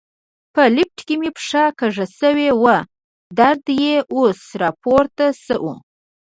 په 0.53 0.61
لفټ 0.75 0.97
کې 1.07 1.15
مې 1.21 1.29
پښه 1.37 1.63
کږه 1.79 2.05
شوې 2.19 2.49
وه، 2.63 2.77
درد 3.37 3.65
یې 3.83 3.95
اوس 4.15 4.41
را 4.61 4.69
پورته 4.81 5.25
شو. 5.43 5.65